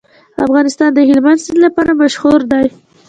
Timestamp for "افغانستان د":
0.45-0.99